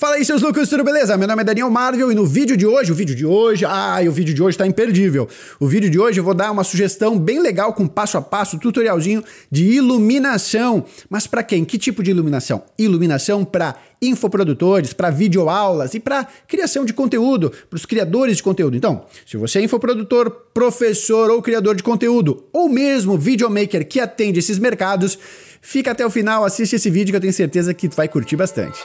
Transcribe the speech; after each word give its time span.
Fala 0.00 0.14
aí, 0.14 0.24
seus 0.24 0.40
loucos, 0.40 0.66
tudo 0.66 0.82
beleza? 0.82 1.14
Meu 1.18 1.28
nome 1.28 1.42
é 1.42 1.44
Daniel 1.44 1.68
Marvel 1.68 2.10
e 2.10 2.14
no 2.14 2.24
vídeo 2.24 2.56
de 2.56 2.66
hoje, 2.66 2.90
o 2.90 2.94
vídeo 2.94 3.14
de 3.14 3.26
hoje, 3.26 3.66
ai, 3.66 4.08
o 4.08 4.12
vídeo 4.12 4.32
de 4.32 4.42
hoje 4.42 4.56
tá 4.56 4.66
imperdível. 4.66 5.28
O 5.60 5.68
vídeo 5.68 5.90
de 5.90 5.98
hoje 5.98 6.18
eu 6.18 6.24
vou 6.24 6.32
dar 6.32 6.50
uma 6.50 6.64
sugestão 6.64 7.18
bem 7.18 7.38
legal 7.38 7.74
com 7.74 7.86
passo 7.86 8.16
a 8.16 8.22
passo, 8.22 8.58
tutorialzinho 8.58 9.22
de 9.50 9.62
iluminação. 9.62 10.86
Mas 11.10 11.26
para 11.26 11.42
quem? 11.42 11.66
Que 11.66 11.76
tipo 11.76 12.02
de 12.02 12.12
iluminação? 12.12 12.62
Iluminação 12.78 13.44
para 13.44 13.76
infoprodutores, 14.00 14.94
para 14.94 15.10
videoaulas 15.10 15.92
e 15.92 16.00
para 16.00 16.26
criação 16.48 16.86
de 16.86 16.94
conteúdo, 16.94 17.52
para 17.68 17.76
os 17.76 17.84
criadores 17.84 18.38
de 18.38 18.42
conteúdo. 18.42 18.78
Então, 18.78 19.04
se 19.26 19.36
você 19.36 19.58
é 19.58 19.64
infoprodutor, 19.64 20.30
professor 20.54 21.30
ou 21.30 21.42
criador 21.42 21.76
de 21.76 21.82
conteúdo, 21.82 22.44
ou 22.54 22.70
mesmo 22.70 23.18
videomaker 23.18 23.86
que 23.86 24.00
atende 24.00 24.38
esses 24.38 24.58
mercados, 24.58 25.18
fica 25.60 25.90
até 25.90 26.06
o 26.06 26.10
final, 26.10 26.42
assiste 26.42 26.74
esse 26.74 26.88
vídeo 26.88 27.12
que 27.12 27.16
eu 27.16 27.20
tenho 27.20 27.34
certeza 27.34 27.74
que 27.74 27.86
tu 27.86 27.96
vai 27.96 28.08
curtir 28.08 28.36
bastante. 28.36 28.80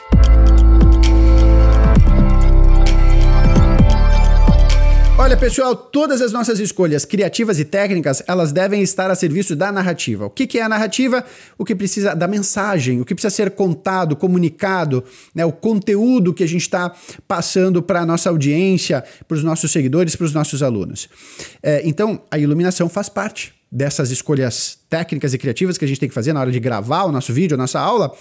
Olha, 5.26 5.36
pessoal, 5.36 5.74
todas 5.74 6.22
as 6.22 6.30
nossas 6.30 6.60
escolhas 6.60 7.04
criativas 7.04 7.58
e 7.58 7.64
técnicas, 7.64 8.22
elas 8.28 8.52
devem 8.52 8.80
estar 8.80 9.10
a 9.10 9.14
serviço 9.16 9.56
da 9.56 9.72
narrativa. 9.72 10.24
O 10.24 10.30
que, 10.30 10.46
que 10.46 10.56
é 10.56 10.62
a 10.62 10.68
narrativa? 10.68 11.24
O 11.58 11.64
que 11.64 11.74
precisa 11.74 12.14
da 12.14 12.28
mensagem, 12.28 13.00
o 13.00 13.04
que 13.04 13.12
precisa 13.12 13.34
ser 13.34 13.50
contado, 13.50 14.14
comunicado, 14.14 15.02
né? 15.34 15.44
o 15.44 15.50
conteúdo 15.50 16.32
que 16.32 16.44
a 16.44 16.46
gente 16.46 16.60
está 16.60 16.94
passando 17.26 17.82
para 17.82 18.02
a 18.02 18.06
nossa 18.06 18.30
audiência, 18.30 19.02
para 19.26 19.36
os 19.36 19.42
nossos 19.42 19.72
seguidores, 19.72 20.14
para 20.14 20.26
os 20.26 20.32
nossos 20.32 20.62
alunos. 20.62 21.08
É, 21.60 21.82
então, 21.84 22.22
a 22.30 22.38
iluminação 22.38 22.88
faz 22.88 23.08
parte 23.08 23.52
dessas 23.70 24.12
escolhas 24.12 24.78
técnicas 24.88 25.34
e 25.34 25.38
criativas 25.38 25.76
que 25.76 25.84
a 25.84 25.88
gente 25.88 25.98
tem 25.98 26.08
que 26.08 26.14
fazer 26.14 26.32
na 26.32 26.40
hora 26.40 26.52
de 26.52 26.60
gravar 26.60 27.02
o 27.02 27.10
nosso 27.10 27.32
vídeo, 27.32 27.56
a 27.56 27.58
nossa 27.58 27.80
aula, 27.80 28.16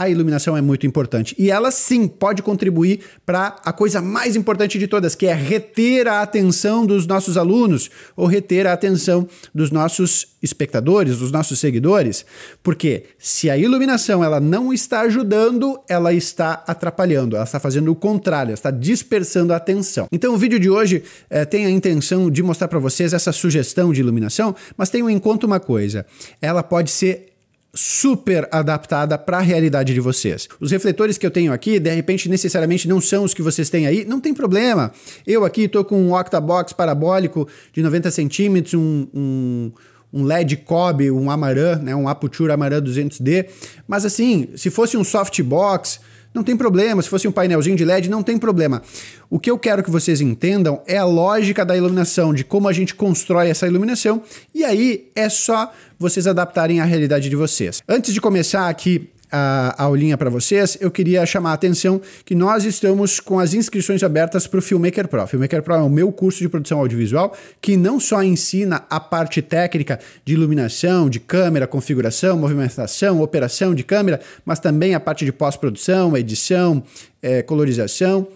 a 0.00 0.08
iluminação 0.08 0.56
é 0.56 0.62
muito 0.62 0.86
importante. 0.86 1.34
E 1.38 1.50
ela 1.50 1.70
sim 1.70 2.08
pode 2.08 2.42
contribuir 2.42 3.00
para 3.26 3.56
a 3.62 3.70
coisa 3.70 4.00
mais 4.00 4.34
importante 4.34 4.78
de 4.78 4.86
todas, 4.86 5.14
que 5.14 5.26
é 5.26 5.34
reter 5.34 6.08
a 6.08 6.22
atenção 6.22 6.86
dos 6.86 7.06
nossos 7.06 7.36
alunos 7.36 7.90
ou 8.16 8.26
reter 8.26 8.66
a 8.66 8.72
atenção 8.72 9.28
dos 9.54 9.70
nossos 9.70 10.28
espectadores, 10.42 11.18
dos 11.18 11.30
nossos 11.30 11.58
seguidores. 11.58 12.24
Porque 12.62 13.04
se 13.18 13.50
a 13.50 13.58
iluminação 13.58 14.24
ela 14.24 14.40
não 14.40 14.72
está 14.72 15.02
ajudando, 15.02 15.78
ela 15.86 16.14
está 16.14 16.64
atrapalhando, 16.66 17.36
ela 17.36 17.44
está 17.44 17.60
fazendo 17.60 17.92
o 17.92 17.94
contrário, 17.94 18.52
ela 18.52 18.54
está 18.54 18.70
dispersando 18.70 19.52
a 19.52 19.56
atenção. 19.56 20.08
Então 20.10 20.32
o 20.32 20.38
vídeo 20.38 20.58
de 20.58 20.70
hoje 20.70 21.02
é, 21.28 21.44
tem 21.44 21.66
a 21.66 21.70
intenção 21.70 22.30
de 22.30 22.42
mostrar 22.42 22.68
para 22.68 22.78
vocês 22.78 23.12
essa 23.12 23.32
sugestão 23.32 23.92
de 23.92 24.00
iluminação, 24.00 24.56
mas 24.78 24.88
tenham 24.88 25.10
em 25.10 25.18
conta 25.18 25.46
uma 25.46 25.60
coisa: 25.60 26.06
ela 26.40 26.62
pode 26.62 26.90
ser 26.90 27.29
super 27.72 28.48
adaptada 28.50 29.16
para 29.16 29.38
a 29.38 29.40
realidade 29.40 29.94
de 29.94 30.00
vocês. 30.00 30.48
Os 30.58 30.70
refletores 30.70 31.16
que 31.16 31.24
eu 31.24 31.30
tenho 31.30 31.52
aqui, 31.52 31.78
de 31.78 31.94
repente, 31.94 32.28
necessariamente 32.28 32.88
não 32.88 33.00
são 33.00 33.24
os 33.24 33.32
que 33.32 33.42
vocês 33.42 33.70
têm 33.70 33.86
aí, 33.86 34.04
não 34.04 34.20
tem 34.20 34.34
problema. 34.34 34.92
Eu 35.26 35.44
aqui 35.44 35.62
estou 35.62 35.84
com 35.84 36.00
um 36.00 36.14
octabox 36.14 36.72
parabólico 36.72 37.46
de 37.72 37.82
90 37.82 38.10
centímetros, 38.10 38.74
um, 38.74 39.06
um, 39.14 39.72
um 40.12 40.24
LED 40.24 40.58
Cobb, 40.58 41.10
um 41.10 41.30
Amaran, 41.30 41.76
né, 41.76 41.94
um 41.94 42.08
Aputure 42.08 42.50
Amaran 42.50 42.82
200D, 42.82 43.46
mas 43.86 44.04
assim, 44.04 44.48
se 44.56 44.70
fosse 44.70 44.96
um 44.96 45.04
softbox, 45.04 46.00
não 46.32 46.42
tem 46.42 46.56
problema, 46.56 47.02
se 47.02 47.08
fosse 47.08 47.26
um 47.26 47.32
painelzinho 47.32 47.76
de 47.76 47.84
LED, 47.84 48.08
não 48.08 48.22
tem 48.22 48.38
problema. 48.38 48.82
O 49.28 49.38
que 49.38 49.50
eu 49.50 49.58
quero 49.58 49.82
que 49.82 49.90
vocês 49.90 50.20
entendam 50.20 50.80
é 50.86 50.96
a 50.96 51.04
lógica 51.04 51.64
da 51.64 51.76
iluminação, 51.76 52.32
de 52.32 52.44
como 52.44 52.68
a 52.68 52.72
gente 52.72 52.94
constrói 52.94 53.48
essa 53.48 53.66
iluminação, 53.66 54.22
e 54.54 54.64
aí 54.64 55.08
é 55.14 55.28
só 55.28 55.72
vocês 55.98 56.26
adaptarem 56.26 56.80
à 56.80 56.84
realidade 56.84 57.28
de 57.28 57.36
vocês. 57.36 57.82
Antes 57.88 58.14
de 58.14 58.20
começar 58.20 58.68
aqui 58.68 59.10
a 59.30 59.84
aulinha 59.84 60.16
para 60.16 60.28
vocês, 60.28 60.76
eu 60.80 60.90
queria 60.90 61.24
chamar 61.24 61.50
a 61.50 61.54
atenção 61.54 62.00
que 62.24 62.34
nós 62.34 62.64
estamos 62.64 63.20
com 63.20 63.38
as 63.38 63.54
inscrições 63.54 64.02
abertas 64.02 64.46
para 64.46 64.58
o 64.58 64.62
Filmmaker 64.62 65.08
Pro. 65.08 65.26
Filmmaker 65.26 65.62
Pro 65.62 65.74
é 65.74 65.82
o 65.82 65.88
meu 65.88 66.10
curso 66.10 66.40
de 66.40 66.48
produção 66.48 66.78
audiovisual 66.78 67.36
que 67.60 67.76
não 67.76 68.00
só 68.00 68.22
ensina 68.22 68.84
a 68.90 68.98
parte 68.98 69.40
técnica 69.40 70.00
de 70.24 70.34
iluminação, 70.34 71.08
de 71.08 71.20
câmera, 71.20 71.66
configuração, 71.66 72.36
movimentação, 72.36 73.20
operação 73.20 73.74
de 73.74 73.84
câmera, 73.84 74.20
mas 74.44 74.58
também 74.58 74.94
a 74.94 75.00
parte 75.00 75.24
de 75.24 75.32
pós-produção, 75.32 76.16
edição, 76.16 76.82
é, 77.22 77.42
colorização 77.42 78.26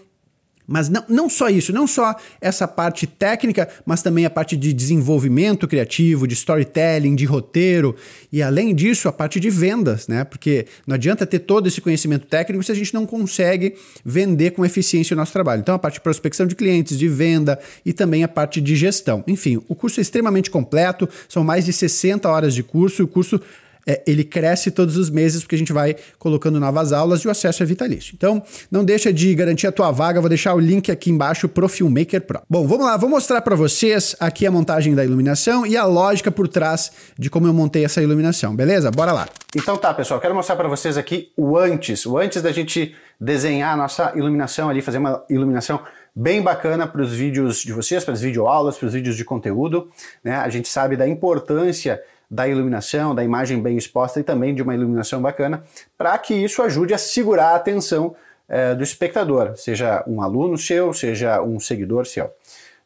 mas 0.67 0.89
não, 0.89 1.03
não 1.07 1.29
só 1.29 1.49
isso, 1.49 1.71
não 1.71 1.87
só 1.87 2.15
essa 2.41 2.67
parte 2.67 3.05
técnica, 3.07 3.67
mas 3.85 4.01
também 4.01 4.25
a 4.25 4.29
parte 4.29 4.57
de 4.57 4.73
desenvolvimento 4.73 5.67
criativo, 5.67 6.27
de 6.27 6.33
storytelling, 6.33 7.15
de 7.15 7.25
roteiro, 7.25 7.95
e 8.31 8.41
além 8.41 8.73
disso, 8.73 9.07
a 9.07 9.13
parte 9.13 9.39
de 9.39 9.49
vendas, 9.49 10.07
né? 10.07 10.23
Porque 10.23 10.65
não 10.85 10.95
adianta 10.95 11.25
ter 11.25 11.39
todo 11.39 11.67
esse 11.67 11.81
conhecimento 11.81 12.25
técnico 12.27 12.63
se 12.63 12.71
a 12.71 12.75
gente 12.75 12.93
não 12.93 13.05
consegue 13.05 13.75
vender 14.03 14.51
com 14.51 14.65
eficiência 14.65 15.13
o 15.13 15.17
nosso 15.17 15.33
trabalho. 15.33 15.61
Então, 15.61 15.75
a 15.75 15.79
parte 15.79 15.95
de 15.95 16.01
prospecção 16.01 16.45
de 16.45 16.55
clientes, 16.55 16.97
de 16.97 17.07
venda 17.07 17.59
e 17.85 17.93
também 17.93 18.23
a 18.23 18.27
parte 18.27 18.59
de 18.59 18.75
gestão. 18.75 19.23
Enfim, 19.27 19.61
o 19.67 19.75
curso 19.75 19.99
é 19.99 20.01
extremamente 20.01 20.49
completo, 20.49 21.07
são 21.29 21.43
mais 21.43 21.65
de 21.65 21.73
60 21.73 22.29
horas 22.29 22.53
de 22.53 22.63
curso, 22.63 23.01
e 23.01 23.05
o 23.05 23.07
curso 23.07 23.39
é, 23.85 24.01
ele 24.07 24.23
cresce 24.23 24.71
todos 24.71 24.97
os 24.97 25.09
meses 25.09 25.41
porque 25.41 25.55
a 25.55 25.57
gente 25.57 25.71
vai 25.71 25.95
colocando 26.17 26.59
novas 26.59 26.91
aulas 26.91 27.21
e 27.21 27.27
o 27.27 27.31
acesso 27.31 27.61
é 27.61 27.65
vitalício. 27.65 28.13
Então, 28.15 28.41
não 28.71 28.83
deixa 28.83 29.13
de 29.13 29.33
garantir 29.35 29.67
a 29.67 29.71
tua 29.71 29.91
vaga, 29.91 30.19
vou 30.19 30.29
deixar 30.29 30.53
o 30.55 30.59
link 30.59 30.91
aqui 30.91 31.11
embaixo 31.11 31.47
pro 31.47 31.67
Filmmaker 31.67 32.21
Pro. 32.21 32.41
Bom, 32.49 32.67
vamos 32.67 32.85
lá, 32.85 32.97
vou 32.97 33.09
mostrar 33.09 33.41
para 33.41 33.55
vocês 33.55 34.15
aqui 34.19 34.45
a 34.45 34.51
montagem 34.51 34.95
da 34.95 35.03
iluminação 35.03 35.65
e 35.65 35.77
a 35.77 35.85
lógica 35.85 36.31
por 36.31 36.47
trás 36.47 36.91
de 37.17 37.29
como 37.29 37.47
eu 37.47 37.53
montei 37.53 37.85
essa 37.85 38.01
iluminação, 38.01 38.55
beleza? 38.55 38.89
Bora 38.91 39.11
lá. 39.11 39.27
Então 39.55 39.77
tá, 39.77 39.93
pessoal, 39.93 40.19
quero 40.19 40.35
mostrar 40.35 40.55
para 40.55 40.67
vocês 40.67 40.97
aqui 40.97 41.31
o 41.37 41.57
antes, 41.57 42.05
o 42.05 42.17
antes 42.17 42.41
da 42.41 42.51
gente 42.51 42.95
desenhar 43.19 43.73
a 43.73 43.77
nossa 43.77 44.11
iluminação 44.15 44.69
ali, 44.69 44.81
fazer 44.81 44.97
uma 44.97 45.23
iluminação 45.29 45.79
bem 46.15 46.41
bacana 46.41 46.87
para 46.87 47.01
os 47.01 47.13
vídeos 47.13 47.61
de 47.61 47.73
vocês, 47.73 48.03
para 48.03 48.13
as 48.13 48.21
videoaulas, 48.21 48.77
para 48.77 48.87
os 48.87 48.93
vídeos 48.93 49.17
de 49.17 49.25
conteúdo. 49.25 49.89
Né? 50.23 50.35
A 50.35 50.49
gente 50.49 50.67
sabe 50.69 50.95
da 50.95 51.07
importância 51.07 52.01
da 52.29 52.47
iluminação, 52.47 53.13
da 53.13 53.23
imagem 53.23 53.61
bem 53.61 53.77
exposta 53.77 54.19
e 54.19 54.23
também 54.23 54.53
de 54.53 54.61
uma 54.61 54.73
iluminação 54.73 55.21
bacana, 55.21 55.63
para 55.97 56.17
que 56.17 56.33
isso 56.33 56.61
ajude 56.61 56.93
a 56.93 56.97
segurar 56.97 57.49
a 57.49 57.55
atenção 57.55 58.15
é, 58.47 58.75
do 58.75 58.83
espectador, 58.83 59.55
seja 59.55 60.03
um 60.07 60.21
aluno 60.21 60.57
seu, 60.57 60.93
seja 60.93 61.41
um 61.41 61.59
seguidor 61.59 62.05
seu. 62.05 62.31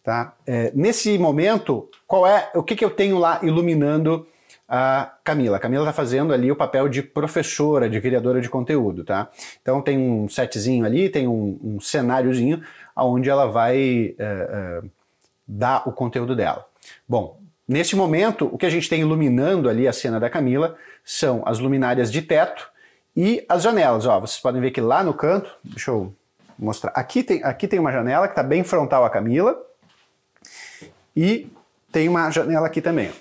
Tá? 0.03 0.33
É, 0.47 0.71
nesse 0.73 1.17
momento, 1.17 1.89
qual 2.07 2.25
é 2.25 2.49
o 2.55 2.63
que, 2.63 2.75
que 2.75 2.83
eu 2.83 2.89
tenho 2.89 3.17
lá 3.17 3.39
iluminando 3.43 4.25
a 4.67 5.13
Camila? 5.23 5.57
A 5.57 5.59
Camila 5.59 5.83
está 5.83 5.93
fazendo 5.93 6.33
ali 6.33 6.51
o 6.51 6.55
papel 6.55 6.87
de 6.87 7.03
professora, 7.03 7.89
de 7.89 7.99
criadora 7.99 8.39
de 8.39 8.49
conteúdo, 8.49 9.03
tá? 9.03 9.29
Então 9.61 9.81
tem 9.81 9.97
um 9.97 10.29
setzinho 10.29 10.85
ali, 10.85 11.09
tem 11.09 11.27
um, 11.27 11.59
um 11.61 11.79
cenáriozinho 11.79 12.63
onde 12.95 13.29
ela 13.29 13.45
vai 13.45 14.15
é, 14.17 14.81
dar 15.47 15.87
o 15.87 15.91
conteúdo 15.91 16.35
dela. 16.35 16.65
Bom, 17.07 17.39
Neste 17.69 17.95
momento, 17.95 18.49
o 18.51 18.57
que 18.57 18.65
a 18.65 18.69
gente 18.69 18.89
tem 18.89 19.01
iluminando 19.01 19.69
ali 19.69 19.87
a 19.87 19.93
cena 19.93 20.19
da 20.19 20.27
Camila 20.27 20.75
são 21.05 21.43
as 21.45 21.59
luminárias 21.59 22.11
de 22.11 22.19
teto 22.19 22.67
e 23.15 23.45
as 23.47 23.61
janelas. 23.61 24.07
Ó, 24.07 24.19
vocês 24.19 24.41
podem 24.41 24.59
ver 24.59 24.71
que 24.71 24.81
lá 24.81 25.03
no 25.03 25.13
canto, 25.13 25.55
deixa 25.63 25.91
eu 25.91 26.11
mostrar, 26.57 26.91
aqui 26.95 27.21
tem, 27.21 27.43
aqui 27.43 27.67
tem 27.67 27.77
uma 27.77 27.91
janela 27.91 28.27
que 28.27 28.31
está 28.31 28.41
bem 28.41 28.63
frontal 28.63 29.05
à 29.05 29.09
Camila 29.11 29.55
e 31.15 31.47
tem 31.91 32.09
uma 32.09 32.31
janela 32.31 32.65
aqui 32.65 32.81
também. 32.81 33.11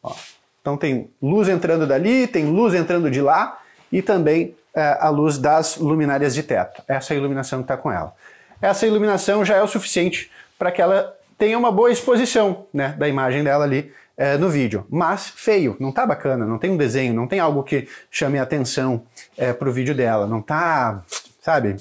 Ó, 0.00 0.14
então 0.60 0.76
tem 0.76 1.10
luz 1.20 1.48
entrando 1.48 1.84
dali, 1.84 2.28
tem 2.28 2.46
luz 2.46 2.74
entrando 2.74 3.10
de 3.10 3.20
lá 3.20 3.60
e 3.90 4.00
também 4.00 4.54
é, 4.72 4.96
a 5.00 5.08
luz 5.08 5.36
das 5.36 5.78
luminárias 5.78 6.32
de 6.32 6.44
teto. 6.44 6.80
Essa 6.86 7.12
é 7.12 7.16
a 7.16 7.18
iluminação 7.18 7.58
que 7.58 7.64
está 7.64 7.76
com 7.76 7.90
ela. 7.90 8.14
Essa 8.62 8.86
iluminação 8.86 9.44
já 9.44 9.56
é 9.56 9.62
o 9.64 9.66
suficiente 9.66 10.30
para 10.56 10.70
que 10.70 10.80
ela 10.80 11.15
tenha 11.38 11.58
uma 11.58 11.70
boa 11.70 11.90
exposição 11.90 12.66
né, 12.72 12.94
da 12.98 13.08
imagem 13.08 13.44
dela 13.44 13.64
ali 13.64 13.92
é, 14.16 14.36
no 14.36 14.48
vídeo. 14.48 14.86
Mas 14.88 15.28
feio, 15.28 15.76
não 15.78 15.92
tá 15.92 16.06
bacana, 16.06 16.46
não 16.46 16.58
tem 16.58 16.70
um 16.70 16.76
desenho, 16.76 17.12
não 17.12 17.26
tem 17.26 17.38
algo 17.38 17.62
que 17.62 17.88
chame 18.10 18.38
a 18.38 18.42
atenção 18.42 19.02
é, 19.36 19.52
pro 19.52 19.72
vídeo 19.72 19.94
dela, 19.94 20.26
não 20.26 20.40
tá, 20.40 21.02
sabe, 21.40 21.76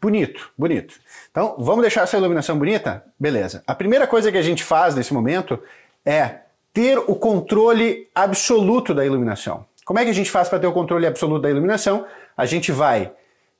bonito, 0.00 0.50
bonito. 0.56 0.94
Então, 1.30 1.56
vamos 1.58 1.82
deixar 1.82 2.02
essa 2.02 2.16
iluminação 2.16 2.58
bonita? 2.58 3.04
Beleza. 3.18 3.62
A 3.66 3.74
primeira 3.74 4.06
coisa 4.06 4.32
que 4.32 4.38
a 4.38 4.42
gente 4.42 4.64
faz 4.64 4.94
nesse 4.94 5.14
momento 5.14 5.62
é 6.04 6.38
ter 6.72 6.98
o 6.98 7.14
controle 7.14 8.08
absoluto 8.14 8.94
da 8.94 9.04
iluminação. 9.04 9.66
Como 9.84 9.98
é 9.98 10.04
que 10.04 10.10
a 10.10 10.14
gente 10.14 10.30
faz 10.30 10.48
para 10.48 10.58
ter 10.58 10.66
o 10.66 10.72
controle 10.72 11.06
absoluto 11.06 11.42
da 11.42 11.50
iluminação? 11.50 12.04
A 12.36 12.44
gente 12.44 12.70
vai 12.70 13.10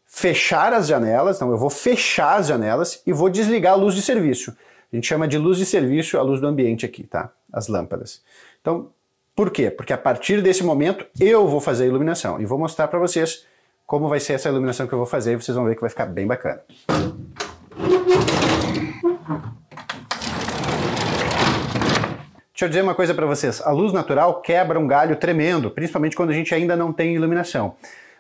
fechar 0.07 0.73
as 0.73 0.87
janelas, 0.87 1.37
então 1.37 1.51
eu 1.51 1.59
vou 1.59 1.71
fechar 1.71 2.37
as 2.37 2.47
janelas 2.47 3.03
e 3.07 3.13
vou 3.13 3.29
desligar 3.29 3.75
a 3.75 3.77
luz 3.77 3.95
de 3.95 4.03
serviço. 4.03 4.57
A 4.91 4.97
gente 4.97 5.07
chama 5.07 5.29
de 5.29 5.37
luz 5.37 5.59
de 5.59 5.67
serviço 5.67 6.19
a 6.19 6.23
luz 6.23 6.41
do 6.41 6.47
ambiente 6.47 6.87
aqui, 6.87 7.05
tá? 7.05 7.31
As 7.53 7.69
lâmpadas. 7.69 8.23
Então, 8.61 8.91
por 9.37 9.51
quê? 9.51 9.71
Porque 9.71 9.93
a 9.93 9.99
partir 9.99 10.41
desse 10.43 10.65
momento 10.65 11.05
eu 11.21 11.47
vou 11.47 11.61
fazer 11.61 11.85
a 11.85 11.87
iluminação 11.87 12.41
e 12.41 12.47
vou 12.47 12.59
mostrar 12.59 12.89
para 12.89 12.99
vocês 12.99 13.47
como 13.87 14.09
vai 14.09 14.19
ser 14.19 14.33
essa 14.33 14.49
iluminação 14.49 14.87
que 14.87 14.93
eu 14.93 14.99
vou 14.99 15.07
fazer 15.07 15.35
e 15.35 15.37
vocês 15.37 15.55
vão 15.55 15.67
ver 15.67 15.75
que 15.75 15.81
vai 15.81 15.91
ficar 15.91 16.07
bem 16.07 16.27
bacana. 16.27 16.63
Deixa 22.59 22.65
eu 22.65 22.69
dizer 22.69 22.83
uma 22.83 22.95
coisa 22.95 23.15
para 23.15 23.27
vocês. 23.27 23.61
A 23.61 23.71
luz 23.71 23.93
natural 23.93 24.41
quebra 24.41 24.81
um 24.81 24.87
galho 24.89 25.15
tremendo, 25.17 25.71
principalmente 25.71 26.17
quando 26.17 26.31
a 26.31 26.35
gente 26.35 26.53
ainda 26.55 26.75
não 26.75 26.93
tem 26.93 27.15
iluminação. 27.15 27.77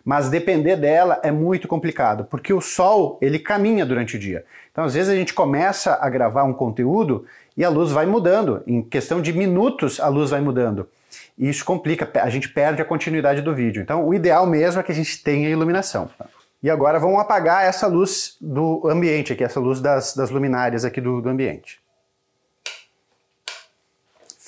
Mas 0.08 0.30
depender 0.30 0.74
dela 0.74 1.20
é 1.22 1.30
muito 1.30 1.68
complicado, 1.68 2.24
porque 2.30 2.50
o 2.50 2.62
sol 2.62 3.18
ele 3.20 3.38
caminha 3.38 3.84
durante 3.84 4.16
o 4.16 4.18
dia. 4.18 4.42
Então, 4.72 4.84
às 4.84 4.94
vezes 4.94 5.12
a 5.12 5.14
gente 5.14 5.34
começa 5.34 5.98
a 6.00 6.08
gravar 6.08 6.44
um 6.44 6.54
conteúdo 6.54 7.26
e 7.54 7.62
a 7.62 7.68
luz 7.68 7.92
vai 7.92 8.06
mudando. 8.06 8.62
Em 8.66 8.80
questão 8.80 9.20
de 9.20 9.34
minutos, 9.34 10.00
a 10.00 10.08
luz 10.08 10.30
vai 10.30 10.40
mudando. 10.40 10.88
E 11.36 11.46
isso 11.46 11.62
complica, 11.62 12.10
a 12.22 12.30
gente 12.30 12.48
perde 12.48 12.80
a 12.80 12.86
continuidade 12.86 13.42
do 13.42 13.54
vídeo. 13.54 13.82
Então, 13.82 14.08
o 14.08 14.14
ideal 14.14 14.46
mesmo 14.46 14.80
é 14.80 14.82
que 14.82 14.92
a 14.92 14.94
gente 14.94 15.22
tenha 15.22 15.50
iluminação. 15.50 16.08
E 16.62 16.70
agora 16.70 16.98
vamos 16.98 17.20
apagar 17.20 17.66
essa 17.66 17.86
luz 17.86 18.38
do 18.40 18.88
ambiente 18.88 19.34
aqui, 19.34 19.44
essa 19.44 19.60
luz 19.60 19.78
das, 19.78 20.16
das 20.16 20.30
luminárias 20.30 20.86
aqui 20.86 21.02
do, 21.02 21.20
do 21.20 21.28
ambiente. 21.28 21.80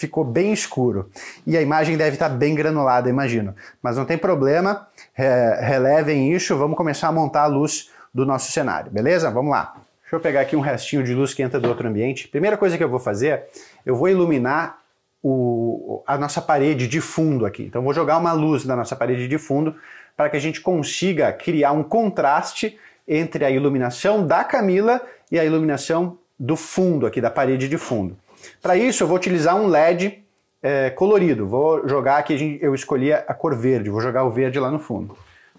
Ficou 0.01 0.25
bem 0.25 0.51
escuro. 0.51 1.11
E 1.47 1.59
a 1.59 1.61
imagem 1.61 1.95
deve 1.95 2.17
estar 2.17 2.31
bem 2.31 2.55
granulada, 2.55 3.11
imagino. 3.11 3.55
Mas 3.83 3.99
não 3.99 4.07
tem 4.07 4.17
problema, 4.17 4.89
relevem 5.15 6.33
isso, 6.33 6.57
vamos 6.57 6.75
começar 6.75 7.09
a 7.09 7.13
montar 7.13 7.43
a 7.43 7.47
luz 7.47 7.91
do 8.13 8.25
nosso 8.25 8.51
cenário, 8.51 8.91
beleza? 8.91 9.31
Vamos 9.31 9.51
lá. 9.51 9.75
Deixa 10.01 10.17
eu 10.17 10.21
pegar 10.21 10.41
aqui 10.41 10.57
um 10.57 10.61
restinho 10.61 11.05
de 11.05 11.13
luz 11.15 11.35
que 11.35 11.43
entra 11.43 11.61
do 11.61 11.69
outro 11.69 11.87
ambiente. 11.87 12.29
Primeira 12.29 12.57
coisa 12.57 12.79
que 12.79 12.83
eu 12.83 12.89
vou 12.89 12.99
fazer, 12.99 13.45
eu 13.85 13.95
vou 13.95 14.09
iluminar 14.09 14.79
o, 15.23 16.03
a 16.07 16.17
nossa 16.17 16.41
parede 16.41 16.89
de 16.89 17.03
fundo 17.03 17.45
aqui. 17.45 17.65
Então 17.65 17.83
vou 17.83 17.93
jogar 17.93 18.17
uma 18.17 18.33
luz 18.33 18.65
na 18.65 18.75
nossa 18.75 18.97
parede 18.97 19.29
de 19.29 19.37
fundo 19.37 19.77
para 20.17 20.31
que 20.31 20.37
a 20.39 20.41
gente 20.41 20.63
consiga 20.63 21.31
criar 21.31 21.73
um 21.73 21.83
contraste 21.83 22.79
entre 23.07 23.45
a 23.45 23.51
iluminação 23.51 24.27
da 24.27 24.45
Camila 24.45 25.03
e 25.31 25.39
a 25.39 25.45
iluminação 25.45 26.17
do 26.39 26.57
fundo 26.57 27.07
aqui, 27.07 27.21
da 27.21 27.31
parede 27.31 27.69
de 27.69 27.77
fundo. 27.77 28.17
Para 28.61 28.77
isso 28.77 29.03
eu 29.03 29.09
vou 29.09 29.17
utilizar 29.17 29.57
um 29.57 29.67
LED 29.67 30.25
é, 30.63 30.91
colorido. 30.91 31.47
Vou 31.47 31.89
jogar 31.89 32.19
aqui, 32.19 32.59
eu 32.61 32.75
escolhi 32.75 33.13
a 33.13 33.35
cor 33.35 33.55
verde, 33.57 33.91
vou 33.91 34.01
jogar 34.01 34.25
o 34.25 34.31
verde 34.31 34.59
lá 34.59 34.71
no 34.71 34.79
fundo. 34.79 35.17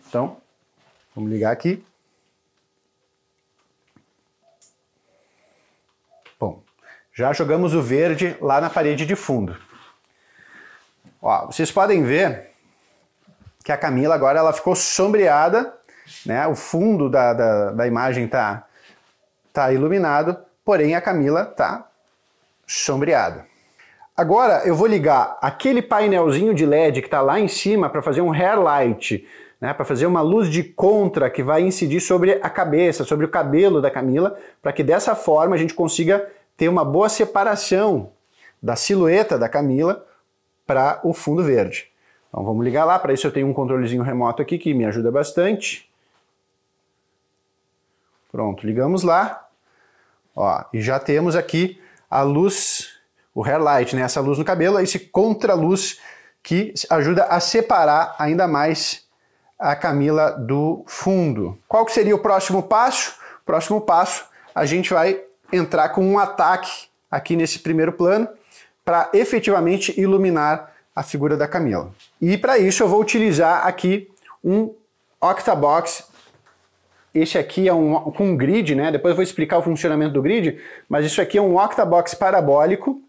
Então, 0.07 0.37
vamos 1.15 1.31
ligar 1.31 1.51
aqui. 1.51 1.83
Já 7.13 7.33
jogamos 7.33 7.73
o 7.73 7.81
verde 7.81 8.37
lá 8.39 8.61
na 8.61 8.69
parede 8.69 9.05
de 9.05 9.15
fundo. 9.15 9.57
Ó, 11.21 11.47
vocês 11.47 11.69
podem 11.69 12.03
ver 12.03 12.51
que 13.63 13.71
a 13.71 13.77
Camila 13.77 14.15
agora 14.15 14.39
ela 14.39 14.53
ficou 14.53 14.75
sombreada, 14.75 15.73
né? 16.25 16.47
O 16.47 16.55
fundo 16.55 17.09
da, 17.09 17.33
da, 17.33 17.71
da 17.73 17.85
imagem 17.85 18.27
tá, 18.27 18.65
tá 19.51 19.73
iluminado, 19.73 20.37
porém 20.63 20.95
a 20.95 21.01
Camila 21.01 21.45
tá 21.45 21.90
sombreada. 22.71 23.45
Agora 24.15 24.65
eu 24.65 24.73
vou 24.75 24.87
ligar 24.87 25.37
aquele 25.41 25.81
painelzinho 25.81 26.53
de 26.53 26.65
LED 26.65 27.01
que 27.01 27.07
está 27.07 27.21
lá 27.21 27.39
em 27.39 27.47
cima 27.47 27.89
para 27.89 28.01
fazer 28.01 28.21
um 28.21 28.31
hair 28.31 28.59
light, 28.59 29.27
né, 29.59 29.73
para 29.73 29.83
fazer 29.83 30.05
uma 30.05 30.21
luz 30.21 30.49
de 30.49 30.63
contra 30.63 31.29
que 31.29 31.43
vai 31.43 31.61
incidir 31.61 31.99
sobre 31.99 32.39
a 32.41 32.49
cabeça, 32.49 33.03
sobre 33.03 33.25
o 33.25 33.29
cabelo 33.29 33.81
da 33.81 33.91
Camila, 33.91 34.39
para 34.61 34.71
que 34.71 34.83
dessa 34.83 35.15
forma 35.15 35.55
a 35.55 35.57
gente 35.57 35.73
consiga 35.73 36.29
ter 36.55 36.69
uma 36.69 36.85
boa 36.85 37.09
separação 37.09 38.11
da 38.61 38.75
silhueta 38.75 39.37
da 39.37 39.49
Camila 39.49 40.05
para 40.65 41.01
o 41.03 41.13
fundo 41.13 41.43
verde. 41.43 41.89
Então 42.29 42.43
vamos 42.43 42.63
ligar 42.63 42.85
lá, 42.85 42.97
para 42.97 43.11
isso 43.11 43.27
eu 43.27 43.31
tenho 43.31 43.47
um 43.47 43.53
controlezinho 43.53 44.01
remoto 44.01 44.41
aqui 44.41 44.57
que 44.57 44.73
me 44.73 44.85
ajuda 44.85 45.11
bastante. 45.11 45.89
Pronto, 48.31 48.65
ligamos 48.65 49.03
lá. 49.03 49.49
Ó, 50.33 50.63
e 50.73 50.79
já 50.79 50.97
temos 50.97 51.35
aqui 51.35 51.81
a 52.11 52.21
luz, 52.21 52.89
o 53.33 53.41
hair 53.41 53.61
light, 53.61 53.95
né? 53.95 54.01
essa 54.01 54.19
luz 54.19 54.37
no 54.37 54.43
cabelo, 54.43 54.79
esse 54.81 54.99
contraluz 54.99 55.97
que 56.43 56.73
ajuda 56.89 57.23
a 57.25 57.39
separar 57.39 58.15
ainda 58.19 58.47
mais 58.47 59.05
a 59.57 59.75
Camila 59.75 60.31
do 60.31 60.83
fundo. 60.87 61.57
Qual 61.67 61.85
que 61.85 61.93
seria 61.93 62.15
o 62.15 62.19
próximo 62.19 62.63
passo? 62.63 63.15
O 63.41 63.45
próximo 63.45 63.79
passo, 63.79 64.25
a 64.53 64.65
gente 64.65 64.93
vai 64.93 65.21
entrar 65.53 65.89
com 65.89 66.05
um 66.05 66.19
ataque 66.19 66.87
aqui 67.09 67.35
nesse 67.35 67.59
primeiro 67.59 67.93
plano 67.93 68.27
para 68.83 69.09
efetivamente 69.13 69.99
iluminar 69.99 70.73
a 70.95 71.03
figura 71.03 71.37
da 71.37 71.47
Camila. 71.47 71.91
E 72.19 72.37
para 72.37 72.57
isso 72.57 72.83
eu 72.83 72.87
vou 72.87 72.99
utilizar 72.99 73.65
aqui 73.65 74.09
um 74.43 74.73
Octabox. 75.21 76.05
Esse 77.13 77.37
aqui 77.37 77.67
é 77.67 77.73
um 77.73 77.95
com 78.11 78.29
um 78.29 78.37
grid, 78.37 78.73
né? 78.73 78.91
Depois 78.91 79.11
eu 79.11 79.15
vou 79.15 79.23
explicar 79.23 79.57
o 79.57 79.61
funcionamento 79.61 80.13
do 80.13 80.21
grid, 80.21 80.59
mas 80.87 81.05
isso 81.05 81.21
aqui 81.21 81.37
é 81.37 81.41
um 81.41 81.57
Octabox 81.57 82.13
parabólico 82.13 83.01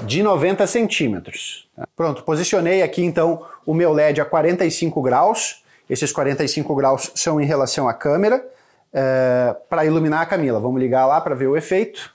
de 0.00 0.22
90 0.22 0.66
centímetros. 0.66 1.68
Pronto, 1.94 2.22
posicionei 2.22 2.82
aqui 2.82 3.02
então 3.02 3.44
o 3.66 3.74
meu 3.74 3.92
LED 3.92 4.20
a 4.20 4.24
45 4.24 5.02
graus. 5.02 5.62
Esses 5.88 6.12
45 6.12 6.74
graus 6.74 7.10
são 7.14 7.40
em 7.40 7.44
relação 7.44 7.88
à 7.88 7.94
câmera 7.94 8.44
é, 8.92 9.54
para 9.68 9.84
iluminar 9.84 10.22
a 10.22 10.26
Camila. 10.26 10.60
Vamos 10.60 10.80
ligar 10.80 11.06
lá 11.06 11.20
para 11.20 11.34
ver 11.34 11.46
o 11.46 11.56
efeito. 11.56 12.14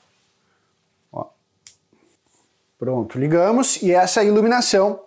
Ó. 1.12 1.26
Pronto, 2.80 3.20
ligamos 3.20 3.82
e 3.82 3.92
essa 3.92 4.24
iluminação 4.24 5.00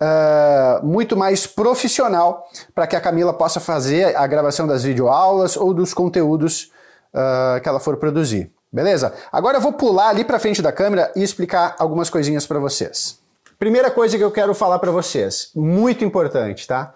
uh, 0.00 0.84
muito 0.84 1.16
mais 1.16 1.46
profissional 1.46 2.48
para 2.74 2.86
que 2.86 2.96
a 2.96 3.00
Camila 3.00 3.32
possa 3.32 3.60
fazer 3.60 4.16
a 4.16 4.26
gravação 4.26 4.66
das 4.66 4.82
videoaulas 4.82 5.56
ou 5.56 5.74
dos 5.74 5.92
conteúdos 5.92 6.72
uh, 7.14 7.60
que 7.60 7.68
ela 7.68 7.80
for 7.80 7.96
produzir. 7.96 8.50
Beleza? 8.72 9.12
Agora 9.32 9.58
eu 9.58 9.60
vou 9.60 9.72
pular 9.72 10.08
ali 10.08 10.24
para 10.24 10.38
frente 10.38 10.62
da 10.62 10.70
câmera 10.70 11.12
e 11.16 11.22
explicar 11.22 11.74
algumas 11.78 12.08
coisinhas 12.08 12.46
para 12.46 12.60
vocês. 12.60 13.18
Primeira 13.58 13.90
coisa 13.90 14.16
que 14.16 14.24
eu 14.24 14.30
quero 14.30 14.54
falar 14.54 14.78
para 14.78 14.90
vocês, 14.90 15.50
muito 15.54 16.04
importante, 16.04 16.66
tá? 16.66 16.94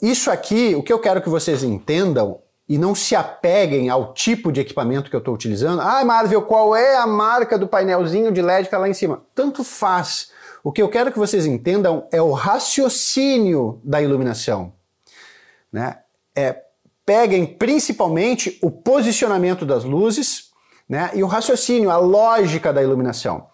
Isso 0.00 0.30
aqui, 0.30 0.74
o 0.74 0.82
que 0.82 0.92
eu 0.92 0.98
quero 0.98 1.20
que 1.20 1.28
vocês 1.28 1.62
entendam 1.62 2.38
e 2.68 2.78
não 2.78 2.94
se 2.94 3.14
apeguem 3.14 3.90
ao 3.90 4.14
tipo 4.14 4.50
de 4.50 4.60
equipamento 4.60 5.10
que 5.10 5.16
eu 5.16 5.18
estou 5.18 5.34
utilizando. 5.34 5.80
Ah, 5.82 6.02
Marvel, 6.04 6.42
qual 6.42 6.74
é 6.74 6.96
a 6.96 7.06
marca 7.06 7.58
do 7.58 7.68
painelzinho 7.68 8.32
de 8.32 8.40
LED 8.40 8.60
que 8.60 8.66
está 8.68 8.78
lá 8.78 8.88
em 8.88 8.94
cima? 8.94 9.22
Tanto 9.34 9.62
faz. 9.62 10.30
O 10.64 10.72
que 10.72 10.82
eu 10.82 10.88
quero 10.88 11.12
que 11.12 11.18
vocês 11.18 11.46
entendam 11.46 12.08
é 12.10 12.20
o 12.20 12.32
raciocínio 12.32 13.80
da 13.84 14.02
iluminação. 14.02 14.72
Né? 15.70 15.98
É, 16.34 16.62
peguem 17.06 17.46
principalmente 17.46 18.58
o 18.60 18.70
posicionamento 18.70 19.64
das 19.64 19.84
luzes 19.84 20.50
né? 20.88 21.10
e 21.14 21.22
o 21.22 21.26
raciocínio, 21.26 21.90
a 21.90 21.98
lógica 21.98 22.72
da 22.72 22.82
iluminação 22.82 23.46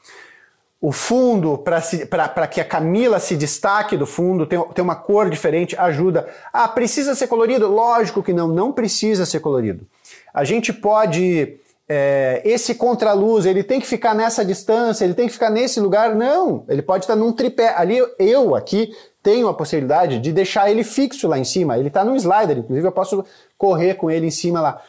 o 0.81 0.93
fundo 0.93 1.59
para 1.59 2.47
que 2.47 2.61
a 2.61 2.65
Camila 2.65 3.21
se 3.21 3.37
destaque 3.37 3.99
do 3.99 4.07
fundo, 4.07 4.47
tem, 4.47 4.59
tem 4.69 4.83
uma 4.83 4.97
cor 4.97 5.29
diferente, 5.29 5.77
ajuda. 5.77 6.27
Ah, 6.51 6.67
precisa 6.67 7.15
ser 7.15 7.27
colorido? 7.27 7.69
Lógico 7.69 8.23
que 8.23 8.33
não, 8.33 8.49
não 8.49 8.73
precisa 8.73 9.27
ser 9.27 9.41
colorido. 9.41 9.87
A 10.33 10.43
gente 10.43 10.73
pode. 10.73 11.59
É, 11.93 12.41
esse 12.45 12.77
contraluz, 12.77 13.45
ele 13.45 13.65
tem 13.65 13.81
que 13.81 13.87
ficar 13.87 14.15
nessa 14.15 14.45
distância, 14.45 15.05
ele 15.05 15.13
tem 15.13 15.27
que 15.27 15.33
ficar 15.33 15.51
nesse 15.51 15.81
lugar? 15.81 16.15
Não, 16.15 16.65
ele 16.69 16.83
pode 16.83 17.03
estar 17.03 17.17
num 17.17 17.33
tripé. 17.33 17.75
Ali 17.77 17.99
eu 18.17 18.55
aqui 18.55 18.95
tenho 19.21 19.49
a 19.49 19.55
possibilidade 19.55 20.21
de 20.21 20.33
deixar 20.33 20.71
ele 20.71 20.85
fixo 20.85 21.27
lá 21.27 21.37
em 21.37 21.43
cima. 21.43 21.77
Ele 21.77 21.89
está 21.89 22.05
num 22.05 22.15
slider, 22.15 22.59
inclusive 22.59 22.87
eu 22.87 22.93
posso 22.93 23.25
correr 23.59 23.95
com 23.95 24.09
ele 24.09 24.29
em 24.29 24.31
cima 24.31 24.61
lá. 24.61 24.81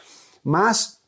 Mas 0.44 1.00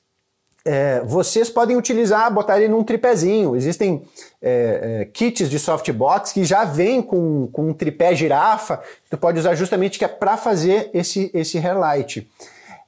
é, 0.64 1.00
vocês 1.04 1.48
podem 1.48 1.76
utilizar, 1.76 2.28
botar 2.34 2.58
ele 2.58 2.66
num 2.66 2.82
tripézinho. 2.82 3.54
Existem 3.54 4.02
é, 4.42 5.02
é, 5.02 5.04
kits 5.04 5.48
de 5.48 5.60
softbox 5.60 6.32
que 6.32 6.42
já 6.42 6.64
vêm 6.64 7.02
com, 7.02 7.46
com 7.52 7.68
um 7.68 7.72
tripé 7.72 8.16
girafa, 8.16 8.82
tu 9.08 9.16
pode 9.16 9.38
usar 9.38 9.54
justamente 9.54 9.96
que 9.96 10.04
é 10.04 10.08
para 10.08 10.36
fazer 10.36 10.90
esse, 10.92 11.30
esse 11.32 11.56
hairlight. 11.56 12.28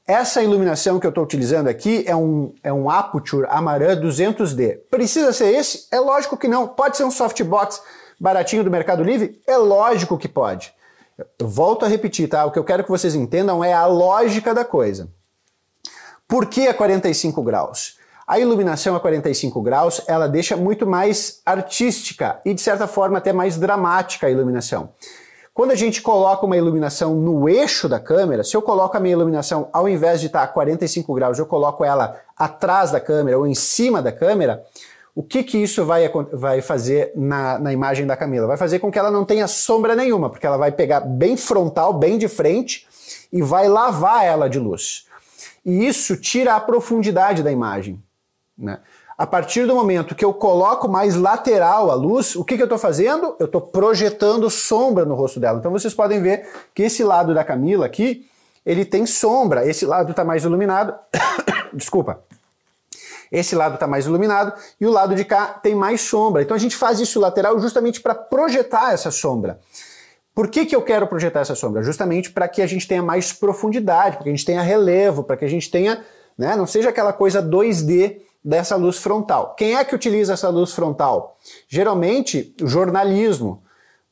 Essa 0.07 0.41
iluminação 0.41 1.01
que 1.01 1.07
eu 1.07 1.09
estou 1.09 1.25
utilizando 1.25 1.67
aqui 1.67 2.05
é 2.07 2.15
um, 2.15 2.55
é 2.63 2.73
um 2.73 2.89
Aputure 2.89 3.45
Amaran 3.51 4.01
200D. 4.01 4.79
Precisa 4.89 5.33
ser 5.33 5.53
esse? 5.53 5.89
É 5.91 5.99
lógico 5.99 6.37
que 6.37 6.47
não. 6.47 6.69
Pode 6.69 6.97
ser 6.97 7.03
um 7.03 7.11
softbox 7.11 7.83
baratinho 8.21 8.63
do 8.63 8.71
Mercado 8.71 9.03
Livre? 9.03 9.43
É 9.45 9.57
lógico 9.57 10.17
que 10.17 10.29
pode. 10.29 10.73
Eu 11.37 11.49
volto 11.49 11.85
a 11.85 11.89
repetir, 11.89 12.29
tá? 12.29 12.45
O 12.45 12.53
que 12.53 12.59
eu 12.59 12.63
quero 12.63 12.85
que 12.85 12.91
vocês 12.91 13.17
entendam 13.17 13.65
é 13.65 13.73
a 13.73 13.87
lógica 13.87 14.55
da 14.55 14.65
coisa. 14.65 15.09
Por 16.29 16.47
que 16.47 16.69
a 16.69 16.75
45 16.75 17.43
graus? 17.43 17.99
A 18.25 18.39
iluminação 18.39 18.95
a 18.95 19.01
45 19.01 19.61
graus, 19.61 20.01
ela 20.07 20.29
deixa 20.29 20.57
muito 20.57 20.87
mais 20.87 21.41
artística 21.45 22.41
e 22.45 22.55
de 22.55 22.61
certa 22.61 22.87
forma 22.87 23.19
até 23.19 23.33
mais 23.33 23.57
dramática 23.57 24.29
a 24.29 24.31
iluminação. 24.31 24.91
Quando 25.57 25.71
a 25.71 25.75
gente 25.75 26.03
coloca 26.03 26.45
uma 26.45 26.55
iluminação 26.55 27.15
no 27.15 27.49
eixo 27.49 27.89
da 27.89 27.99
câmera, 27.99 28.45
se 28.45 28.55
eu 28.55 28.61
coloco 28.61 28.95
a 28.95 29.01
minha 29.01 29.15
iluminação 29.15 29.71
ao 29.73 29.89
invés 29.89 30.21
de 30.21 30.27
estar 30.27 30.43
a 30.43 30.47
45 30.47 31.15
graus, 31.15 31.39
eu 31.39 31.47
coloco 31.47 31.83
ela 31.83 32.21
atrás 32.37 32.91
da 32.91 33.01
câmera 33.01 33.39
ou 33.39 33.47
em 33.47 33.55
cima 33.55 34.03
da 34.03 34.13
câmera, 34.13 34.63
o 35.15 35.23
que, 35.23 35.43
que 35.43 35.57
isso 35.57 35.83
vai, 35.87 36.13
vai 36.31 36.61
fazer 36.61 37.11
na, 37.17 37.59
na 37.59 37.73
imagem 37.73 38.07
da 38.07 38.15
Camila? 38.15 38.47
Vai 38.47 38.59
fazer 38.59 38.81
com 38.81 38.93
que 38.93 38.99
ela 38.99 39.11
não 39.11 39.25
tenha 39.25 39.47
sombra 39.47 39.97
nenhuma, 39.97 40.29
porque 40.29 40.47
ela 40.47 40.59
vai 40.59 40.71
pegar 40.71 41.01
bem 41.01 41.39
frontal, 41.39 41.95
bem 41.95 42.19
de 42.19 42.29
frente 42.29 42.87
e 43.33 43.41
vai 43.41 43.67
lavar 43.67 44.27
ela 44.27 44.51
de 44.51 44.59
luz. 44.59 45.07
E 45.65 45.87
isso 45.87 46.19
tira 46.19 46.55
a 46.55 46.61
profundidade 46.61 47.43
da 47.43 47.51
imagem. 47.51 47.99
Né? 48.59 48.79
A 49.19 49.27
partir 49.27 49.67
do 49.67 49.75
momento 49.75 50.15
que 50.15 50.25
eu 50.25 50.35
coloco 50.35 50.89
mais 50.89 51.17
lateral 51.17 51.91
a 51.91 51.95
luz, 51.95 52.37
o 52.37 52.45
que, 52.45 52.57
que 52.57 52.63
eu 52.63 52.67
estou 52.67 52.79
fazendo? 52.79 53.35
Eu 53.39 53.47
estou 53.47 53.61
projetando 53.61 54.51
sombra 54.51 55.07
no 55.07 55.15
rosto 55.15 55.41
dela. 55.41 55.59
Então 55.59 55.73
vocês 55.73 55.95
podem 55.95 56.21
ver 56.21 56.47
que 56.75 56.83
esse 56.83 57.03
lado 57.03 57.33
da 57.33 57.43
Camila 57.43 57.87
aqui, 57.87 58.29
ele 58.65 58.85
tem 58.85 59.07
sombra. 59.07 59.67
Esse 59.67 59.87
lado 59.87 60.11
está 60.11 60.23
mais 60.23 60.45
iluminado. 60.45 60.95
Desculpa. 61.73 62.21
Esse 63.33 63.57
lado 63.57 63.75
está 63.75 63.87
mais 63.87 64.07
iluminado 64.07 64.53
e 64.81 64.87
o 64.87 64.91
lado 64.91 65.15
de 65.15 65.25
cá 65.25 65.47
tem 65.47 65.75
mais 65.75 66.03
sombra. 66.03 66.43
Então 66.43 66.55
a 66.55 66.61
gente 66.61 66.77
faz 66.77 67.01
isso 67.01 67.19
lateral 67.19 67.59
justamente 67.59 68.01
para 68.01 68.15
projetar 68.15 68.93
essa 68.93 69.11
sombra. 69.11 69.59
Por 70.35 70.49
que, 70.49 70.67
que 70.67 70.77
eu 70.77 70.83
quero 70.83 71.07
projetar 71.07 71.41
essa 71.41 71.55
sombra? 71.55 71.83
Justamente 71.83 72.31
para 72.31 72.47
que 72.47 72.61
a 72.61 72.67
gente 72.67 72.87
tenha 72.87 73.03
mais 73.03 73.33
profundidade, 73.33 74.17
para 74.17 74.25
que 74.25 74.29
a 74.29 74.33
gente 74.33 74.45
tenha 74.45 74.61
relevo, 74.61 75.25
para 75.25 75.39
que 75.39 75.47
a 75.47 75.49
gente 75.49 75.71
tenha, 75.71 76.05
né, 76.37 76.55
não 76.55 76.67
seja 76.67 76.91
aquela 76.91 77.13
coisa 77.13 77.43
2D 77.43 78.26
dessa 78.47 78.77
luz 78.77 78.99
frontal. 78.99 79.57
Quem 79.57 79.75
é 79.75 79.85
que 79.85 79.93
utiliza 79.93 80.35
essa 80.35 80.49
luz 80.49 80.73
frontal? 80.73 81.37
Geralmente, 81.69 82.55
o 82.63 82.69
jornalismo, 82.69 83.65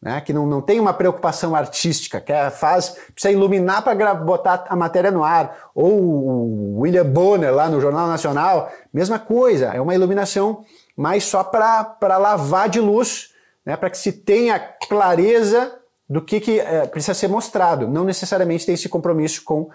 né, 0.03 0.21
que 0.21 0.33
não, 0.33 0.45
não 0.45 0.61
tem 0.61 0.81
uma 0.81 0.93
preocupação 0.93 1.55
artística, 1.55 2.21
que 2.21 2.33
é, 2.33 2.51
faz, 2.51 2.97
precisa 3.15 3.33
iluminar 3.33 3.83
para 3.85 4.13
botar 4.13 4.65
a 4.69 4.75
matéria 4.75 5.13
no 5.13 5.23
ar. 5.23 5.71
Ou 5.73 5.93
o 5.93 6.81
William 6.81 7.07
Bonner 7.07 7.55
lá 7.55 7.69
no 7.69 7.81
Jornal 7.81 8.09
Nacional, 8.09 8.73
mesma 8.93 9.21
coisa, 9.21 9.67
é 9.67 9.81
uma 9.81 9.95
iluminação 9.95 10.65
mais 10.97 11.23
só 11.23 11.45
para 11.45 12.19
lavar 12.19 12.69
de 12.69 12.81
luz, 12.81 13.31
né, 13.65 13.77
para 13.77 13.89
que 13.89 13.97
se 13.97 14.11
tenha 14.11 14.59
clareza 14.59 15.79
do 16.11 16.21
que, 16.21 16.41
que 16.41 16.59
é, 16.59 16.87
precisa 16.87 17.15
ser 17.15 17.29
mostrado. 17.29 17.87
Não 17.87 18.05
necessariamente 18.05 18.67
tem 18.67 18.75
esse 18.75 18.89
compromisso 18.89 19.45
com 19.45 19.71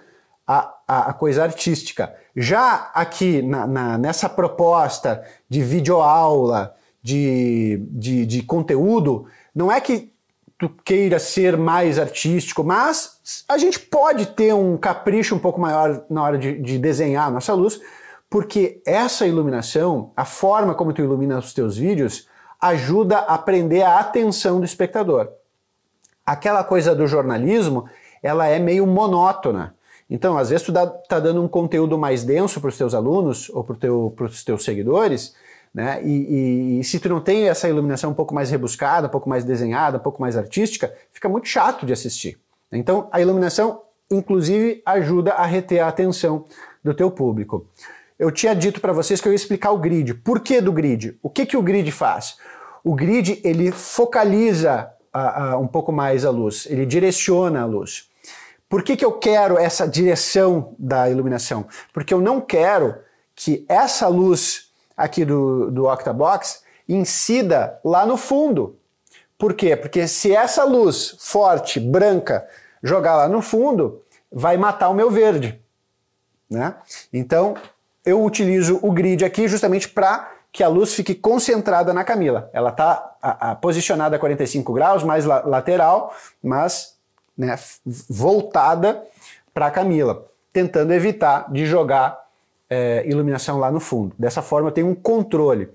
a, 0.49 0.73
a, 0.87 1.09
a 1.11 1.13
coisa 1.13 1.43
artística. 1.43 2.11
Já 2.35 2.89
aqui 2.91 3.39
na, 3.43 3.67
na, 3.67 3.97
nessa 3.99 4.27
proposta 4.27 5.23
de 5.47 5.61
videoaula, 5.61 6.75
de, 7.03 7.79
de, 7.91 8.25
de 8.25 8.41
conteúdo, 8.41 9.27
não 9.53 9.71
é 9.71 9.79
que 9.79 10.11
tu 10.57 10.67
queira 10.83 11.19
ser 11.19 11.55
mais 11.55 11.99
artístico, 11.99 12.63
mas 12.63 13.43
a 13.47 13.59
gente 13.59 13.79
pode 13.79 14.25
ter 14.25 14.53
um 14.55 14.75
capricho 14.75 15.35
um 15.35 15.39
pouco 15.39 15.61
maior 15.61 16.03
na 16.09 16.23
hora 16.23 16.37
de, 16.37 16.59
de, 16.59 16.79
desenhar 16.79 17.27
a 17.27 17.31
nossa 17.31 17.53
luz, 17.53 17.79
porque 18.27 18.81
essa 18.85 19.27
iluminação, 19.27 20.11
a 20.17 20.25
forma 20.25 20.73
como 20.73 20.93
tu 20.93 21.01
ilumina 21.03 21.37
os 21.37 21.53
teus 21.53 21.77
vídeos, 21.77 22.27
ajuda 22.59 23.19
a 23.19 23.37
prender 23.37 23.85
a 23.85 23.99
atenção 23.99 24.59
do 24.59 24.65
espectador. 24.65 25.29
Aquela 26.25 26.63
coisa 26.63 26.95
do 26.95 27.07
jornalismo, 27.07 27.87
ela 28.21 28.47
é 28.47 28.57
meio 28.59 28.85
monótona. 28.85 29.75
Então, 30.09 30.37
às 30.37 30.49
vezes, 30.49 30.65
tu 30.65 30.71
dá, 30.71 30.87
tá 30.87 31.19
dando 31.19 31.41
um 31.41 31.47
conteúdo 31.47 31.97
mais 31.97 32.23
denso 32.23 32.59
para 32.59 32.69
os 32.69 32.77
teus 32.77 32.93
alunos 32.93 33.49
ou 33.49 33.63
para 33.63 33.75
teu, 33.75 34.15
os 34.19 34.43
teus 34.43 34.63
seguidores, 34.63 35.35
né? 35.73 36.01
E, 36.03 36.09
e, 36.09 36.79
e, 36.79 36.83
se 36.83 36.99
tu 36.99 37.09
não 37.09 37.21
tem 37.21 37.47
essa 37.47 37.69
iluminação 37.69 38.09
um 38.09 38.15
pouco 38.15 38.33
mais 38.33 38.49
rebuscada, 38.49 39.07
um 39.07 39.11
pouco 39.11 39.29
mais 39.29 39.43
desenhada, 39.43 39.97
um 39.97 40.01
pouco 40.01 40.19
mais 40.19 40.35
artística, 40.35 40.91
fica 41.11 41.29
muito 41.29 41.47
chato 41.47 41.85
de 41.85 41.93
assistir. 41.93 42.39
Então, 42.71 43.07
a 43.11 43.21
iluminação, 43.21 43.83
inclusive, 44.09 44.81
ajuda 44.85 45.33
a 45.33 45.45
reter 45.45 45.83
a 45.83 45.87
atenção 45.87 46.45
do 46.83 46.93
teu 46.93 47.11
público. 47.11 47.67
Eu 48.17 48.31
tinha 48.31 48.55
dito 48.55 48.81
para 48.81 48.93
vocês 48.93 49.21
que 49.21 49.27
eu 49.27 49.31
ia 49.31 49.35
explicar 49.35 49.71
o 49.71 49.77
grid. 49.77 50.15
Por 50.15 50.39
que 50.39 50.59
do 50.59 50.73
grid? 50.73 51.17
O 51.21 51.29
que, 51.29 51.45
que 51.45 51.55
o 51.55 51.61
grid 51.61 51.91
faz? 51.91 52.37
O 52.83 52.95
grid 52.95 53.39
ele 53.43 53.71
focaliza 53.71 54.91
a, 55.13 55.51
a, 55.51 55.57
um 55.57 55.67
pouco 55.67 55.91
mais 55.91 56.25
a 56.25 56.29
luz, 56.29 56.67
ele 56.69 56.85
direciona 56.85 57.61
a 57.61 57.65
luz. 57.65 58.08
Por 58.69 58.83
que, 58.83 58.95
que 58.95 59.03
eu 59.03 59.13
quero 59.13 59.57
essa 59.57 59.87
direção 59.87 60.75
da 60.77 61.09
iluminação? 61.09 61.65
Porque 61.91 62.13
eu 62.13 62.21
não 62.21 62.39
quero 62.39 62.95
que 63.35 63.65
essa 63.67 64.07
luz 64.07 64.69
aqui 64.95 65.25
do, 65.25 65.71
do 65.71 65.87
Octabox 65.87 66.63
incida 66.87 67.79
lá 67.83 68.05
no 68.05 68.15
fundo. 68.15 68.77
Por 69.39 69.53
quê? 69.53 69.75
Porque 69.75 70.07
se 70.07 70.35
essa 70.35 70.63
luz 70.63 71.15
forte, 71.19 71.79
branca, 71.79 72.47
jogar 72.83 73.15
lá 73.15 73.27
no 73.27 73.41
fundo, 73.41 74.03
vai 74.31 74.55
matar 74.55 74.89
o 74.89 74.93
meu 74.93 75.09
verde. 75.09 75.59
Né? 76.49 76.75
Então, 77.11 77.55
eu 78.05 78.23
utilizo 78.23 78.79
o 78.83 78.91
grid 78.91 79.25
aqui 79.25 79.47
justamente 79.47 79.89
para 79.89 80.31
que 80.51 80.63
a 80.63 80.67
luz 80.67 80.93
fique 80.93 81.15
concentrada 81.15 81.93
na 81.93 82.03
Camila. 82.03 82.49
Ela 82.53 82.69
está 82.69 83.57
posicionada 83.61 84.15
a 84.15 84.19
45 84.19 84.73
graus, 84.73 85.03
mais 85.03 85.25
la 85.25 85.41
lateral, 85.41 86.13
mas 86.43 86.98
né, 87.39 87.57
voltada 88.09 89.01
para 89.53 89.67
a 89.67 89.71
Camila, 89.71 90.25
tentando 90.51 90.93
evitar 90.93 91.49
de 91.49 91.65
jogar 91.65 92.19
é, 92.69 93.03
iluminação 93.07 93.57
lá 93.57 93.71
no 93.71 93.79
fundo. 93.79 94.13
Dessa 94.19 94.41
forma, 94.41 94.67
eu 94.67 94.73
tenho 94.73 94.87
um 94.87 94.95
controle 94.95 95.69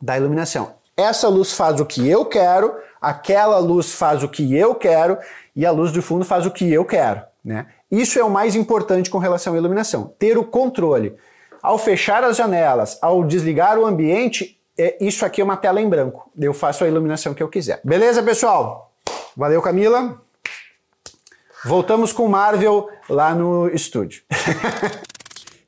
da 0.00 0.16
iluminação. 0.16 0.74
Essa 0.96 1.28
luz 1.28 1.52
faz 1.52 1.80
o 1.80 1.86
que 1.86 2.08
eu 2.08 2.24
quero, 2.24 2.74
aquela 3.00 3.58
luz 3.58 3.92
faz 3.92 4.22
o 4.22 4.28
que 4.28 4.54
eu 4.54 4.74
quero 4.74 5.18
e 5.54 5.66
a 5.66 5.72
luz 5.72 5.90
do 5.90 6.00
fundo 6.00 6.24
faz 6.24 6.46
o 6.46 6.50
que 6.50 6.72
eu 6.72 6.84
quero. 6.84 7.22
Né? 7.44 7.66
Isso 7.90 8.18
é 8.18 8.24
o 8.24 8.30
mais 8.30 8.54
importante 8.54 9.10
com 9.10 9.18
relação 9.18 9.54
à 9.54 9.56
iluminação, 9.56 10.12
ter 10.18 10.38
o 10.38 10.44
controle. 10.44 11.16
Ao 11.60 11.76
fechar 11.76 12.22
as 12.22 12.36
janelas, 12.36 12.98
ao 13.02 13.24
desligar 13.24 13.78
o 13.78 13.84
ambiente, 13.84 14.60
é, 14.78 14.96
isso 15.00 15.26
aqui 15.26 15.40
é 15.40 15.44
uma 15.44 15.56
tela 15.56 15.80
em 15.80 15.88
branco. 15.88 16.30
Eu 16.38 16.54
faço 16.54 16.84
a 16.84 16.88
iluminação 16.88 17.34
que 17.34 17.42
eu 17.42 17.48
quiser. 17.48 17.80
Beleza, 17.82 18.22
pessoal? 18.22 18.92
Valeu, 19.36 19.60
Camila. 19.60 20.20
Voltamos 21.64 22.12
com 22.12 22.28
Marvel 22.28 22.88
lá 23.08 23.34
no 23.34 23.68
estúdio. 23.68 24.22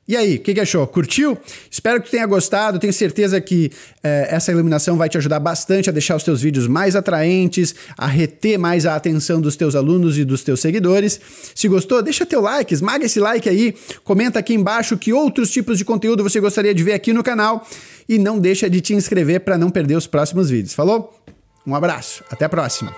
E 0.07 0.17
aí, 0.17 0.35
o 0.35 0.39
que, 0.39 0.53
que, 0.53 0.59
achou? 0.59 0.85
Curtiu? 0.87 1.37
Espero 1.69 2.01
que 2.01 2.11
tenha 2.11 2.25
gostado. 2.25 2.77
Tenho 2.79 2.91
certeza 2.91 3.39
que 3.39 3.71
eh, 4.03 4.27
essa 4.29 4.51
iluminação 4.51 4.97
vai 4.97 5.07
te 5.07 5.17
ajudar 5.17 5.39
bastante 5.39 5.89
a 5.89 5.93
deixar 5.93 6.17
os 6.17 6.23
teus 6.23 6.41
vídeos 6.41 6.67
mais 6.67 6.97
atraentes, 6.97 7.73
a 7.97 8.07
reter 8.07 8.59
mais 8.59 8.85
a 8.85 8.97
atenção 8.97 9.39
dos 9.39 9.55
teus 9.55 9.73
alunos 9.73 10.17
e 10.17 10.25
dos 10.25 10.43
teus 10.43 10.59
seguidores. 10.59 11.17
Se 11.55 11.65
gostou, 11.69 12.01
deixa 12.01 12.25
teu 12.25 12.41
like, 12.41 12.73
esmaga 12.73 13.05
esse 13.05 13.21
like 13.21 13.47
aí, 13.47 13.73
comenta 14.03 14.37
aqui 14.39 14.53
embaixo 14.53 14.97
que 14.97 15.13
outros 15.13 15.49
tipos 15.49 15.77
de 15.77 15.85
conteúdo 15.85 16.23
você 16.23 16.41
gostaria 16.41 16.73
de 16.73 16.83
ver 16.83 16.93
aqui 16.93 17.13
no 17.13 17.23
canal 17.23 17.65
e 18.09 18.17
não 18.17 18.37
deixa 18.37 18.69
de 18.69 18.81
te 18.81 18.93
inscrever 18.93 19.39
para 19.39 19.57
não 19.57 19.69
perder 19.69 19.95
os 19.95 20.07
próximos 20.07 20.49
vídeos. 20.49 20.73
Falou? 20.73 21.17
Um 21.65 21.73
abraço, 21.73 22.21
até 22.29 22.43
a 22.43 22.49
próxima. 22.49 22.93